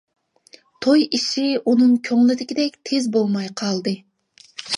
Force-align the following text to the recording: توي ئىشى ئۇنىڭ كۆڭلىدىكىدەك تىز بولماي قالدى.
توي 0.85 1.03
ئىشى 1.17 1.43
ئۇنىڭ 1.63 1.93
كۆڭلىدىكىدەك 2.09 2.81
تىز 2.91 3.07
بولماي 3.19 3.53
قالدى. 3.63 3.95